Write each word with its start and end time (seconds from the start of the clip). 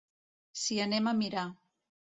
Si 0.61 0.79
anem 0.87 1.13
a 1.13 1.17
mirar. 1.21 1.47